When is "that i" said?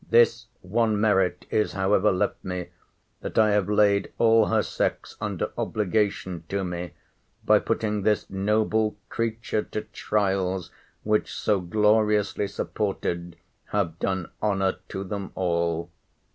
3.19-3.51